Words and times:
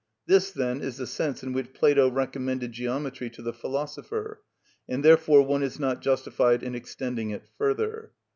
This, 0.25 0.49
then, 0.49 0.81
is 0.81 0.97
the 0.97 1.05
sense 1.05 1.43
in 1.43 1.53
which 1.53 1.73
Plato 1.75 2.09
recommended 2.09 2.71
geometry 2.71 3.29
to 3.29 3.41
the 3.43 3.53
philosopher; 3.53 4.41
and 4.89 5.05
therefore 5.05 5.43
one 5.43 5.61
is 5.61 5.79
not 5.79 6.01
justified 6.01 6.63
in 6.63 6.73
extending 6.73 7.29
it 7.29 7.43
further. 7.55 8.09